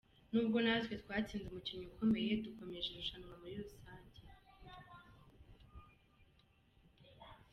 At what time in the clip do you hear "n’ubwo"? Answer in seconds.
0.31-0.57